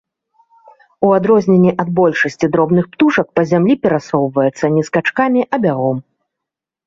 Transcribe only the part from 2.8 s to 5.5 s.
птушак па зямлі перасоўваецца не скачкамі,